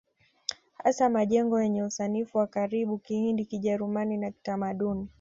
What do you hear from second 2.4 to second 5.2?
Kiarabu Kihindi Kijerumani na Kitamaduni